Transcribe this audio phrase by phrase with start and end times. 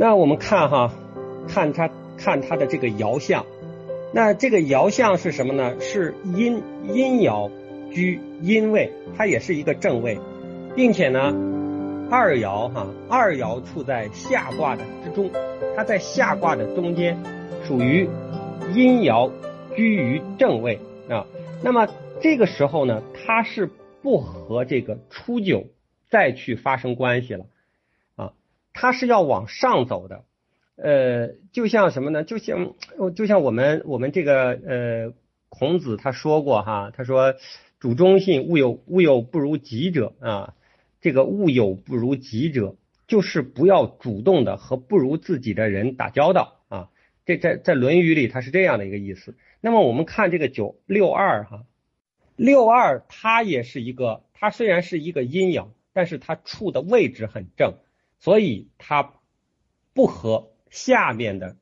[0.00, 0.94] 那我们看哈，
[1.46, 3.44] 看它看它的这个爻象，
[4.14, 5.78] 那这个爻象是什么呢？
[5.78, 7.50] 是阴阴爻
[7.92, 10.18] 居阴位，它也是一个正位，
[10.74, 11.34] 并且呢，
[12.10, 15.30] 二爻哈，二爻处在下卦的之中，
[15.76, 17.18] 它在下卦的中间，
[17.66, 18.08] 属于
[18.72, 19.30] 阴爻
[19.76, 20.80] 居于正位
[21.10, 21.26] 啊。
[21.62, 21.86] 那么
[22.22, 23.68] 这个时候呢，它是
[24.00, 25.66] 不和这个初九
[26.08, 27.44] 再去发生关系了。
[28.80, 30.24] 它是要往上走的，
[30.76, 32.24] 呃，就像什么呢？
[32.24, 32.72] 就像
[33.14, 35.12] 就像我们我们这个呃，
[35.50, 37.34] 孔子他说过哈，他说
[37.78, 40.54] 主忠信，勿有勿有不如己者啊。
[41.02, 46.88] 这个勿有不如己者，就是不要主动的和不如自己的人打交道啊。
[47.26, 49.34] 这在在《论语》里，它是这样的一个意思。
[49.60, 51.64] 那么我们看这个九六二哈，
[52.36, 57.74] 六二它也是一个，它虽然是一个阴阳，但是它处的位置很正。
[58.20, 59.14] 所以它
[59.92, 61.56] 不和下面的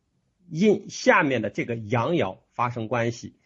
[0.50, 3.36] 阴下面的这个阳爻发生关系，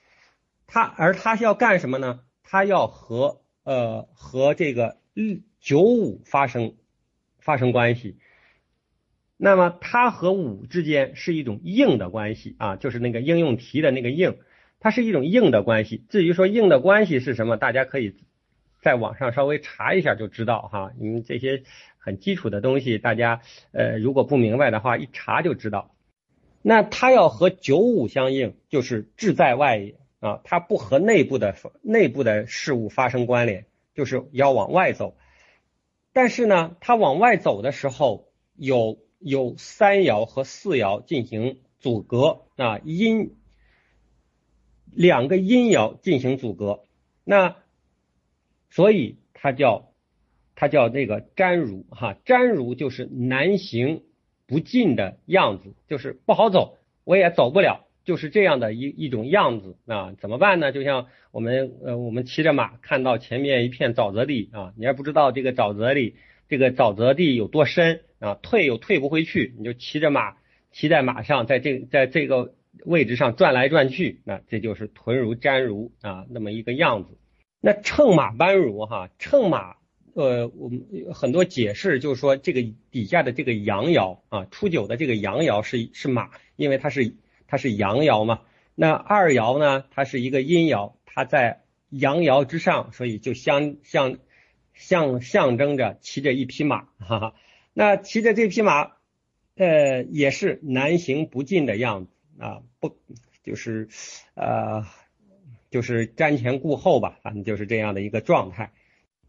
[0.66, 2.20] 它而它是要干什么呢？
[2.42, 4.98] 它要和呃和这个
[5.60, 6.74] 九五发生
[7.38, 8.18] 发生关系。
[9.36, 14.38] 那么它和五之间是一种硬的关系啊，就是那个应用题的那个硬，
[14.80, 16.04] 它是一种硬的关系。
[16.08, 18.24] 至于说硬的关系是什么，大家可以
[18.82, 21.62] 在网上稍微查一下就知道哈，因为这些。
[22.04, 25.94] 很基础的东西，大家呃如果不明白的话，一查就知道。
[26.60, 35.16] 那它要和九五相应，就是志在外也啊，它不和内部的内部的事物发生关联，就是要往外走。
[36.12, 43.36] 但是呢，它往外走的时候，有有三爻和四爻进行阻隔啊，阴
[44.90, 46.82] 两个阴爻进行阻隔，
[47.22, 47.54] 那
[48.72, 49.88] 所以它叫。
[50.54, 54.02] 它叫那个粘如哈，粘如就是难行
[54.46, 60.70] 不进的样子，就是不好走，我也走不了，就是这样的一一种样子啊，怎么办呢？
[60.70, 66.16] 就像我们呃，我们骑着马看到前面一片沼泽地啊，你还不知道这个沼泽里
[66.48, 70.36] 这个沼泽地有多深啊，退又退不回去，你就骑着马
[70.70, 72.54] 骑在马上，在这在这个
[72.84, 77.18] 位置上转来转去，那这就是臀如粘如啊，那么一个样子。
[77.62, 79.76] 那乘马班如哈，乘马。
[80.14, 80.84] 呃，我们
[81.14, 87.14] 很多解释就是说，这个底下的这个阳爻啊，初九的这个阳爻是是马，因为它是
[87.46, 88.40] 它是阳爻嘛。
[88.74, 94.18] 那二爻呢，它是一个阴爻，它在阳爻之上，所以就相相
[94.74, 97.34] 象象征着骑着一匹马，哈哈。
[97.72, 98.90] 那骑着这匹马，
[99.56, 102.98] 呃，也是难行不进的样子啊，不
[103.42, 103.88] 就是
[104.34, 104.84] 呃
[105.72, 108.70] 就是瞻前顾后吧，反正就是这样的一个状态。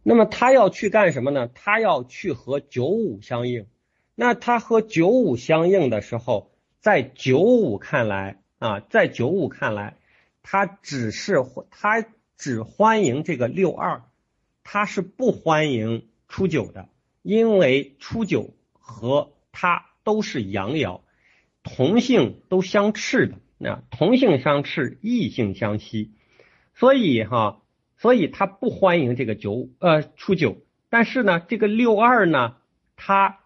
[0.03, 1.49] 那么他要去干什么呢？
[1.55, 3.65] 他要去和九五相应。
[4.13, 9.95] 那他和九五相应的时候，在九五看来啊，在九五看来，
[10.43, 11.37] 他只是
[11.71, 12.05] 他
[12.37, 14.03] 只欢迎这个六二，
[14.63, 16.89] 他是不欢迎初九的，
[17.21, 20.99] 因为初九和他都是阳爻，
[21.63, 26.11] 同性都相斥的，那同性相斥，异性相吸，
[26.75, 27.59] 所以哈。
[27.99, 30.57] 所以他不欢迎这个九呃初九，
[30.89, 32.57] 但是呢，这个六二呢，
[32.97, 33.39] 他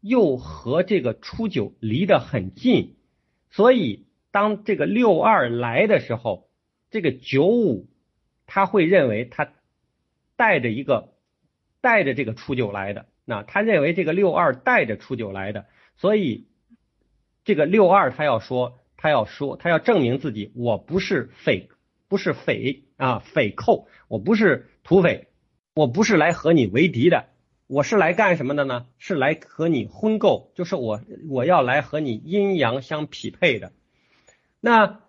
[0.00, 2.96] 又和这个初九离得很近，
[3.50, 6.50] 所以当这个六二来的时候，
[6.90, 7.90] 这个九五
[8.46, 9.52] 他会认为他
[10.34, 11.12] 带着一个
[11.80, 15.66] 带着这个初九来的，那他认为这个六二带着初九来的，
[15.96, 16.48] 所以
[17.44, 21.68] 这个六二他要说他要说他要证明自己我不是 fake。
[22.12, 25.28] 不是匪啊，匪寇，我不是土匪，
[25.74, 27.24] 我不是来和你为敌的，
[27.68, 28.84] 我是来干什么的呢？
[28.98, 31.00] 是来和你婚媾，就是我
[31.30, 33.72] 我要来和你阴阳相匹配的。
[34.60, 35.00] 那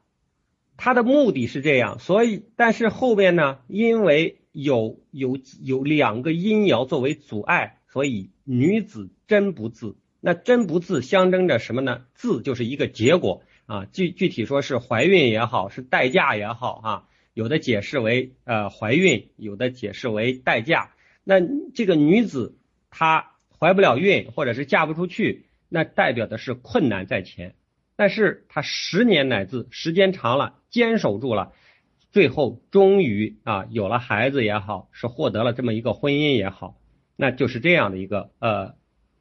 [0.77, 9.97] 他的目的是这样，所以但是后边呢，因为有有有两个阴爻作为阻碍，所以女子真不自。
[10.21, 12.05] 那真不自象征着什么呢？
[12.13, 13.43] 自就是一个结果。
[13.65, 20.91] 啊，具具体说是怀孕也好，是待嫁也好，哈，有的解释为呃怀孕，有的解释为待嫁。
[21.23, 21.35] 那
[21.73, 22.57] 这个女子
[22.89, 27.55] 她怀不了孕，或者是嫁不出去，那代表的是困难在前。
[27.95, 31.53] 但是她十年乃至时间长了，坚守住了，
[32.11, 36.77] 最后终于啊有了孩子也好，是获得了这么一个婚姻也好，
[37.15, 38.75] 那就是这样的一个呃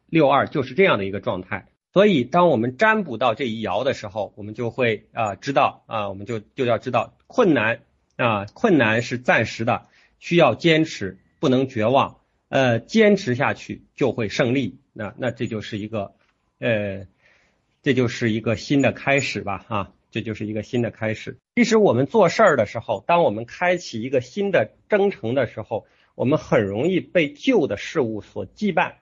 [0.06, 1.68] 六二就是这样的一个状态。
[1.92, 7.82] 所以，当我们占卜到这一爻的时候，我们就会啊知道啊，我们就就要知道困难
[8.16, 14.78] 啊，困难是暂时的，需要坚持，不能绝望，呃，坚持下去就会胜利。
[14.94, 16.14] 那那这就是一个
[16.58, 17.06] 呃
[17.82, 21.36] 这就是一个新的开始吧，啊，这就是一个新的开始。
[21.56, 28.94] 其实我们做事儿的时候，当我们开启一个新的征程的时候，我们很容易被旧的事物所羁绊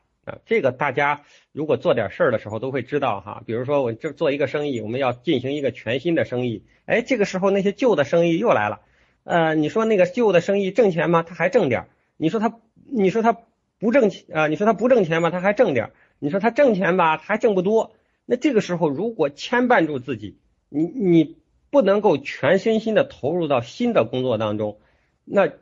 [0.47, 1.23] 这个大家
[1.53, 3.43] 如果做点事儿的时候都会知道哈。
[3.47, 8.81] 比如说我这做一个生意，我们要进行一个全新的生意，哎，这个时候那些旧的生意又来了，
[9.25, 11.23] 呃，你说那个旧的生意挣钱吗？
[11.23, 11.89] 他还挣点儿。
[12.17, 12.61] 你说他，
[12.91, 13.37] 你说他
[13.79, 14.47] 不挣钱啊？
[14.47, 15.31] 你说他不挣钱吧？
[15.31, 15.93] 他还挣点儿。
[16.19, 17.17] 你说他挣钱吧？
[17.17, 17.95] 还挣不多。
[18.27, 20.39] 那这个时候如果牵绊住自己，
[20.69, 21.37] 你你
[21.71, 24.79] 不能够全身心的投入到新的工作当中，
[25.25, 25.53] 那。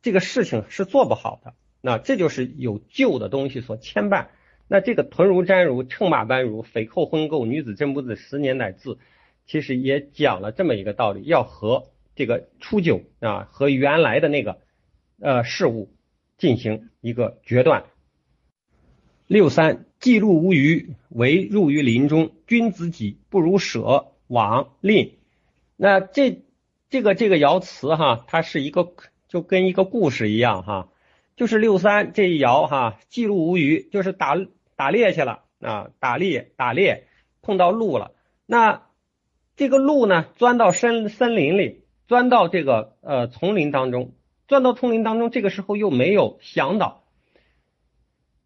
[0.00, 4.26] 这个事情是做不好的，那这就是有旧的东西所牵绊。
[4.66, 8.98] 那这个屯如瞻如，乘马般如，匪寇婚媾，女子真不自，十年乃自，
[9.46, 14.58] 其实也讲了这么一个道理，要和这个初九啊，和原来的那个
[15.20, 15.90] 呃事物
[16.36, 17.84] 进行一个决断。
[19.26, 22.32] 六三，记录无余，唯入于林中。
[22.46, 25.18] 君子己不如舍往吝。
[25.76, 26.42] 那这
[26.90, 28.94] 这个这个爻辞哈，它是一个。
[29.28, 30.88] 就跟一个故事一样哈，
[31.38, 34.36] 就是六三这一爻哈，记录无余，就是打
[34.74, 37.06] 打猎去了啊，打猎打猎
[37.42, 38.10] 碰到鹿了，
[38.44, 38.82] 那
[39.54, 44.14] 这个鹿呢，钻到森森林里，钻到这个呃丛林当中，
[44.48, 47.04] 钻到丛林当中，这个时候又没有向导，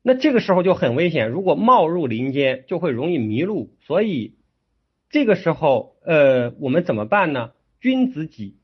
[0.03, 4.37] 那这个时候就很危险，如果冒入林间，就会容易迷路，所以
[5.09, 7.53] 这个时候呃我们怎么办呢？
[7.81, 8.59] 君子己。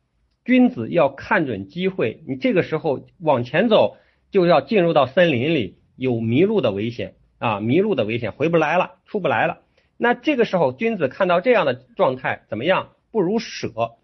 [0.44, 3.98] 君子要看准机会，你这个时候往前走，
[4.30, 9.60] 就要进入到森林里，有迷路的危险啊，迷路的危险，回不来了，出不来了。
[9.96, 12.90] 那这个时候，君子看到这样的状态，怎么样？
[13.10, 13.96] 不如舍，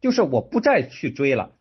[0.00, 1.52] 就是我不再去追了。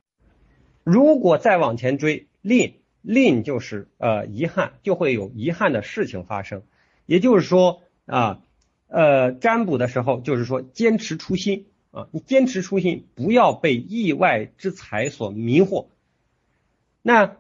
[0.84, 6.64] 如果再往前追，吝吝就是呃遗憾，就会有遗憾的事情发生。
[7.06, 8.42] 也就是说啊，
[8.88, 11.68] 呃，占卜的时候就是说坚持初心。
[11.92, 15.88] 啊，你坚持初心，不要被意外之财所迷惑。
[17.02, 17.38] 那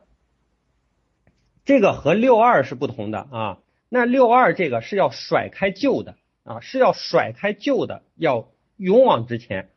[1.70, 3.60] 这个和六二是不同的啊。
[3.90, 9.70] 那六二这个是要甩开旧的啊，是要甩开旧的，要勇往直前。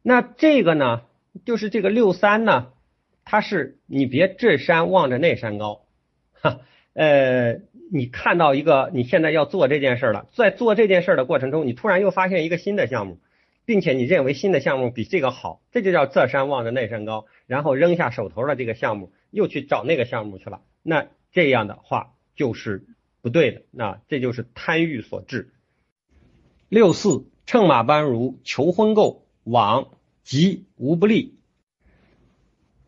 [0.00, 1.02] 那这个呢，
[1.44, 2.68] 就是这个六三呢，
[3.26, 5.84] 它是你别这山望着那山高，
[6.40, 6.60] 哈，
[6.94, 7.60] 呃，
[7.92, 13.18] 你看到一个你现在要做这件事了，在做这件事的过程中，你突然又发现一个新的项目。
[13.66, 20.60] 并且你认为新的项目比这个好，这就叫这山望着那山高，然后扔下手头的这个项目，又去找那个项目去了。
[20.84, 22.86] 那这样的话就是
[23.22, 25.52] 不对的，那这就是贪欲所致。
[26.68, 29.88] 六四乘马班如求婚媾，往
[30.22, 31.38] 吉无不利。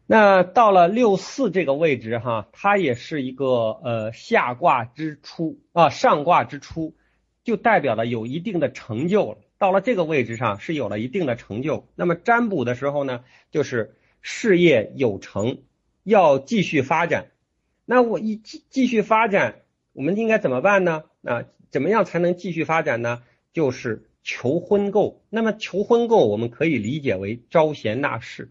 [0.07, 6.95] 那到了六四这个位置哈，它也是一个呃下卦之初啊，上卦之初，
[7.43, 9.39] 就代表了有一定的成就了。
[9.59, 15.63] 到了这个位置上是有了一定的成就，那么占卜的时候呢，就是事业有成，
[16.05, 17.33] 要继续发展。
[17.87, 19.63] 那我一继继续发展，
[19.95, 21.05] 我们应该怎么办呢？
[21.23, 23.23] 啊，怎么样才能继续发展呢？
[23.55, 25.25] 就是求婚购。
[25.31, 28.51] 那么求婚购，我们可以理解为招贤纳士。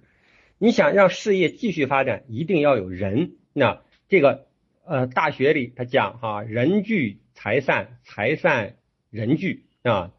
[0.58, 3.36] 你想让事业继续发展，一定要有人。
[3.54, 4.48] 那这个
[4.86, 8.78] 呃，大学里他讲哈，人聚财散，财散
[9.12, 10.12] 人聚啊。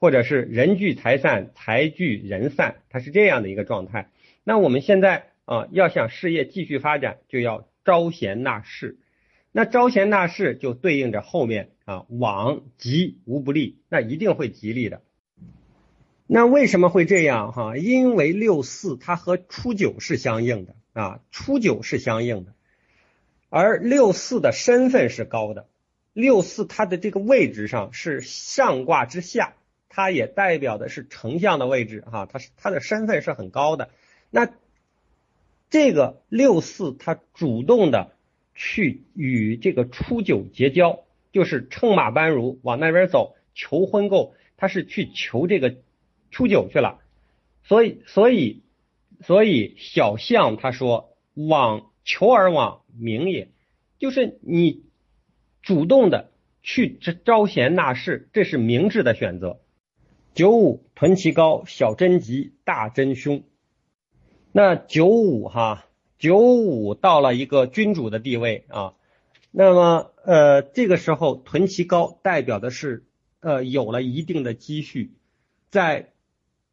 [0.00, 4.10] 或者是人聚财散，财聚人散，它是这样的一个状态。
[4.42, 8.98] 那我们现在啊，要想事业继续发展，就要招贤纳士。
[9.52, 15.02] 那招贤纳士就对应着后面啊，往吉无不利，那一定会吉利的。
[16.26, 17.76] 那为什么会这样哈？
[17.76, 22.54] 因为六四它和初九是相应的啊，初九是相应的，
[23.48, 25.68] 而六四的身份是高的，
[26.12, 29.54] 六四它的这个位置上是上卦之下。
[29.96, 33.90] 它也代表的是丞相的位置哈，它是它的身份是很高的。
[34.28, 34.50] 那
[35.74, 38.12] 这个六四他主动的
[38.54, 41.00] 去与这个初九结交，
[41.32, 45.74] 就是乘马班如往那边走求婚媾，他是去求这个
[46.30, 47.00] 初九去了。
[47.64, 48.62] 所以所以
[49.20, 53.48] 所以小象他说往求而往名也，
[53.98, 54.84] 就是你
[55.60, 56.30] 主动的
[56.62, 59.58] 去招贤纳士，这是明智的选择。
[60.34, 63.42] 九五屯其高，小贞吉，大贞凶。
[64.56, 65.84] 那九五哈，
[66.16, 68.94] 九五到了一个君主的地位啊。
[69.50, 73.04] 那么呃，这个时候屯其高，代表的是
[73.40, 75.10] 呃有了一定的积蓄，
[75.70, 76.12] 在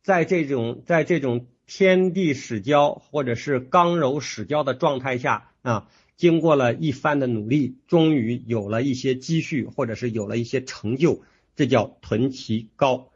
[0.03, 11.23] 在这种在这种天地始交或者是刚柔始交的状态下啊，经过了一番的努力，终于有了一些积蓄，或者是有了一些成就。
[11.55, 13.09] 这叫屯其高。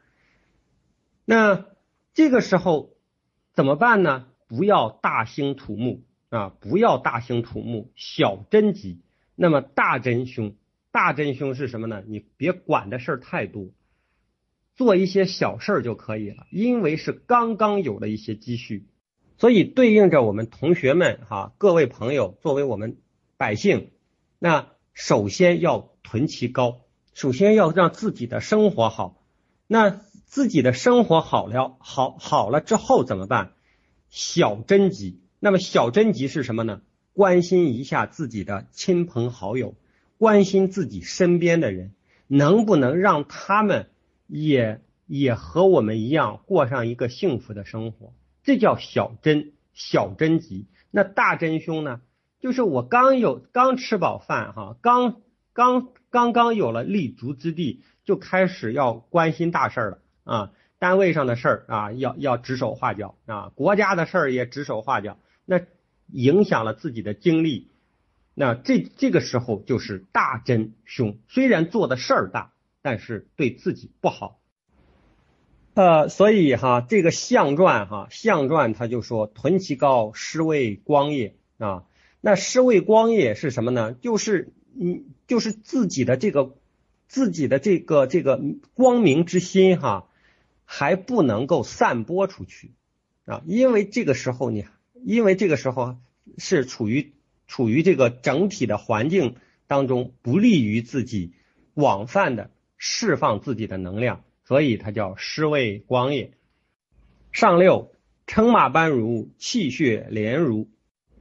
[1.24, 1.68] 那
[2.16, 2.96] 这个时候
[3.54, 4.26] 怎么办呢？
[4.56, 9.02] 不要大兴土木啊，不要大兴土木，小真吉。
[9.36, 10.56] 那么大真凶，
[10.92, 12.02] 大真凶是什么呢？
[12.08, 13.68] 你别管的事儿太多，
[14.76, 16.48] 做一些小事儿就可以了。
[16.52, 18.88] 因为是刚刚有了一些积蓄，
[19.38, 22.98] 所以对应着我们同学们哈，各位朋友，作为我们
[23.36, 23.92] 百姓，
[24.40, 26.84] 那首先要囤其高，
[27.14, 29.22] 首先要让自己的生活好。
[29.68, 29.90] 那
[30.26, 33.55] 自己的生活好了，好好了之后怎么办？
[34.16, 35.20] 小贞吉。
[35.42, 36.82] 那么小贞吉是什么呢？
[37.12, 39.76] 关心一下自己的亲朋好友，
[40.18, 41.92] 关心自己身边的人，
[42.28, 43.90] 能不能让他们
[44.26, 48.14] 也也和我们一样过上一个幸福的生活？
[48.42, 50.66] 这叫小贞小贞吉。
[50.92, 52.00] 那大真凶呢？
[52.40, 60.52] 就是我刚有刚吃饱饭哈，刚刚刚刚有了立足之地，就开始要关心大事了啊！
[60.80, 65.62] 单位上的事儿啊，要要指手画脚啊，国家的事儿也指手画脚，那。
[66.12, 67.72] 影响了自己的精力，
[68.36, 71.18] 那这这个时候就是大真凶。
[71.28, 72.54] 虽然做的事儿大，
[72.84, 74.40] 但是对自己不好。
[75.74, 81.86] 呃，所以哈，这个象传哈，象传他就说：“屯其高，失为光业啊。”
[82.22, 83.94] 那失为光业是什么呢？
[83.94, 86.56] 就是嗯，就是自己的这个
[87.08, 88.40] 自己的这个这个
[88.76, 90.08] 光明之心哈，
[90.66, 92.74] 还不能够散播出去
[93.26, 94.66] 啊，因为这个时候你。
[95.08, 95.98] 因为这个时候
[96.40, 97.14] 是处于
[97.46, 99.36] 处于这个整体的环境
[99.68, 101.34] 当中，不利于自己
[101.76, 106.32] 广泛的释放自己的能量，所以它叫失位光也。
[107.32, 107.92] 上六
[108.26, 110.70] 称马般如气血连如，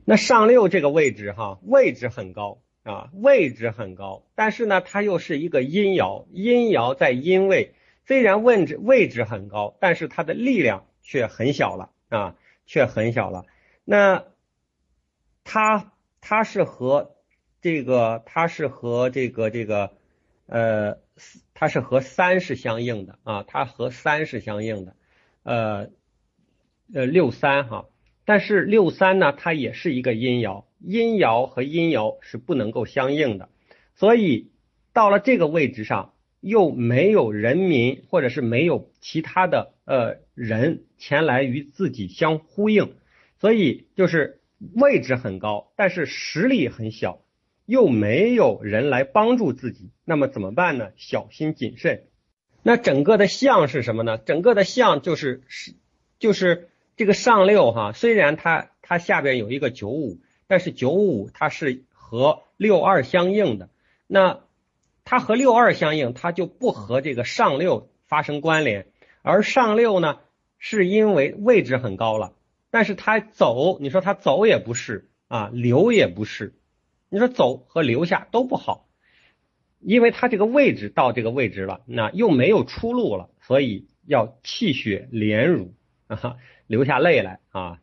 [0.06, 7.74] 那上六这个位置哈，位置很高啊，位置很高，但是呢，它又是一个阴爻，阴爻在阴位，
[8.06, 13.46] 虽然位置位置很高，但是它的力量却很小了啊，却很小了。
[13.84, 14.24] 那
[15.44, 17.16] 它它是和
[17.60, 19.92] 这个它是和这个这个
[20.46, 20.98] 呃
[21.54, 24.96] 它是和三是相应的啊，它和三是相应的，
[25.42, 25.88] 呃
[26.92, 27.86] 呃六三哈，
[28.24, 33.48] 但是六三呢，它也是一个阴爻，阴爻和阴爻是不能够相应的，
[33.94, 34.50] 所以
[34.92, 36.13] 到了这个位置上，
[36.44, 42.94] 又没有人民或者是没有其他的呃人前来与自己相呼应。
[43.40, 44.40] 所以就是
[44.74, 47.20] 位置很高，但是实力很小，
[47.66, 50.90] 又没有人来帮助自己，那么怎么办呢？
[50.96, 52.04] 小心谨慎。
[52.62, 54.16] 那整个的象是什么呢？
[54.16, 55.74] 整个的象就是是
[56.18, 63.68] 就是这个上六哈，虽然它它下边有一个九五，但是九五它是和六二相应的，
[64.06, 64.40] 那
[65.04, 68.86] 它和六二相应，它就不和这个上六发生关联，
[69.22, 70.20] 而上六呢，
[70.58, 72.32] 是因为位置很高了。
[72.70, 76.54] 但是它走，你说它走也不是啊，留也不是，
[77.08, 78.88] 你说走和留下都不好，
[79.80, 85.74] 因为他这个位置到这个位置了，那又没有出路了，所以要气血连乳
[86.06, 87.78] 啊， 流下泪来啊。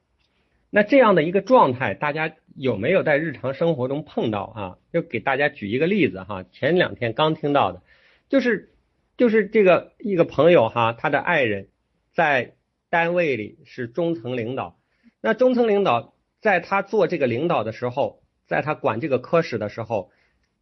[0.72, 4.78] 那这样的一个状态，大家有没有在日常生活中碰到啊？
[4.94, 7.82] 就给大家举一个例子哈，前两天刚听到的，
[8.30, 8.74] 就是
[9.18, 11.70] 就是这个一个朋友哈，他的爱人
[12.14, 12.56] 在
[12.90, 14.80] 单位里是中层领导。
[15.22, 20.12] 那中层领导在他做这个领导的时候，在他管这个科室的时候，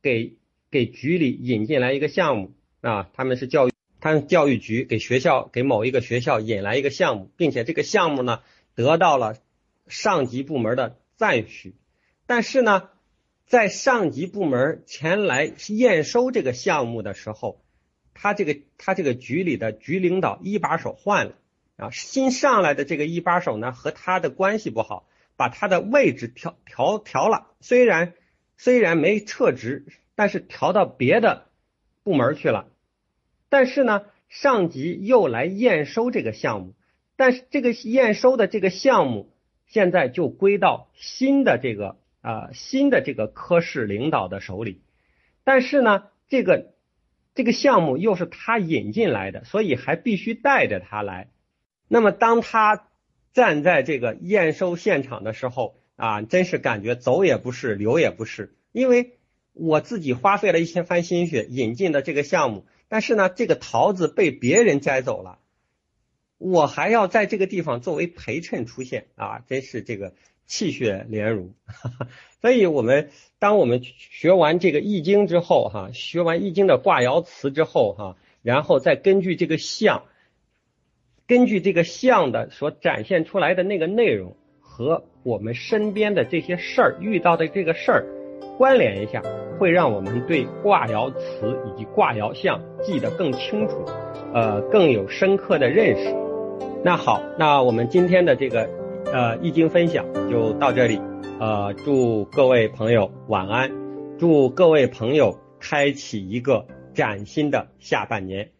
[0.01, 0.37] 给
[0.69, 8.41] 给局里引进来一个项目啊，他们是教育，他们教育局给学校给某一个学校引来一个项目，并且这个项目呢
[8.75, 9.35] 得到了
[9.87, 11.75] 上级部门的赞许，
[12.27, 12.89] 但是呢，
[13.45, 17.61] 在上级部门前来验收这个项目的时候，
[18.13, 21.33] 他这个他这个局里的局领导一把手换了。
[21.75, 27.47] 啊，新上来的这个一把手呢，和他的关系不好，把他的位置调调调了。
[27.59, 28.13] 虽然
[28.55, 31.47] 虽然没撤职，但是调到别的
[32.03, 32.69] 部门去了。
[33.49, 36.75] 但是呢，上级又来验收这个项目，
[37.17, 39.33] 但是这个验收的这个项目
[39.69, 44.81] 现在就归到新的这个啊新的这个科室领导的手里。
[45.45, 46.73] 但是呢，这个
[47.33, 51.29] 这个项目又是他引进来的，所以还必须带着他来。
[51.87, 52.87] 那么，当他
[53.33, 59.17] 站在这个验收现场的时候啊，真是感觉走也不是，留也不是，因为
[59.53, 65.39] 我自己花费了一千番心血引进的这个项目，但是呢，这个桃子被别人摘走了，
[66.39, 70.13] 我还要在这个地方作为陪衬出现啊，真是这个
[70.47, 72.07] 气血连哈。
[72.41, 80.03] 所以，我们当我们学完这个易经之后，哈，学完易经的卦爻辞之后，哈，然后再根据这个象，
[81.27, 88.05] 根据这个象的所展现出来的那个内容和我们身边的这些事儿遇到的这个事儿
[88.57, 89.21] 关联一下，
[89.59, 93.83] 会让我们对卦爻辞以及卦爻象记得更清楚，
[94.33, 96.28] 呃，更有深刻的认识。
[96.81, 98.69] 那好，那我们今天的这个
[99.11, 101.01] 呃易经分享就到这里，
[101.37, 103.69] 呃，祝各位朋友晚安，
[104.17, 108.51] 祝各位朋友开启一个崭新的下半年。